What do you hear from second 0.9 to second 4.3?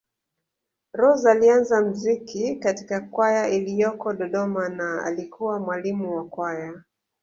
Rose alianza mziki katika kwaya iliyoko